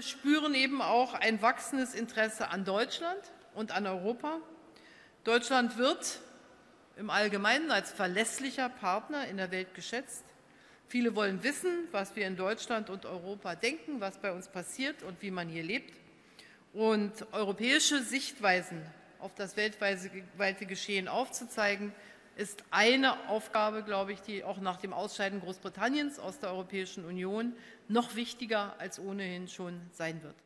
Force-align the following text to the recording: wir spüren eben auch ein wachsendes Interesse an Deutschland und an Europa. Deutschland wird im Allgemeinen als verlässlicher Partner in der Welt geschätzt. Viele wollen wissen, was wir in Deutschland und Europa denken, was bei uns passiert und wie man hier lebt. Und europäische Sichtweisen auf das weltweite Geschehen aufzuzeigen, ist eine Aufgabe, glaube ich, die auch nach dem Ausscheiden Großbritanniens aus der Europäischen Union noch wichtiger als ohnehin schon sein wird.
wir 0.00 0.06
spüren 0.06 0.54
eben 0.54 0.80
auch 0.80 1.12
ein 1.12 1.42
wachsendes 1.42 1.92
Interesse 1.92 2.48
an 2.48 2.64
Deutschland 2.64 3.20
und 3.54 3.70
an 3.70 3.86
Europa. 3.86 4.38
Deutschland 5.24 5.76
wird 5.76 6.20
im 6.96 7.10
Allgemeinen 7.10 7.70
als 7.70 7.92
verlässlicher 7.92 8.70
Partner 8.70 9.28
in 9.28 9.36
der 9.36 9.50
Welt 9.50 9.74
geschätzt. 9.74 10.24
Viele 10.88 11.14
wollen 11.14 11.42
wissen, 11.42 11.86
was 11.92 12.16
wir 12.16 12.26
in 12.26 12.38
Deutschland 12.38 12.88
und 12.88 13.04
Europa 13.04 13.54
denken, 13.56 14.00
was 14.00 14.16
bei 14.16 14.32
uns 14.32 14.48
passiert 14.48 15.02
und 15.02 15.20
wie 15.20 15.30
man 15.30 15.50
hier 15.50 15.64
lebt. 15.64 15.92
Und 16.72 17.12
europäische 17.32 18.02
Sichtweisen 18.02 18.80
auf 19.18 19.34
das 19.34 19.58
weltweite 19.58 20.64
Geschehen 20.64 21.08
aufzuzeigen, 21.08 21.92
ist 22.40 22.64
eine 22.70 23.28
Aufgabe, 23.28 23.82
glaube 23.82 24.14
ich, 24.14 24.22
die 24.22 24.44
auch 24.44 24.60
nach 24.60 24.78
dem 24.78 24.94
Ausscheiden 24.94 25.40
Großbritanniens 25.40 26.18
aus 26.18 26.38
der 26.38 26.50
Europäischen 26.50 27.04
Union 27.04 27.52
noch 27.86 28.14
wichtiger 28.16 28.74
als 28.78 28.98
ohnehin 28.98 29.46
schon 29.46 29.78
sein 29.92 30.22
wird. 30.22 30.36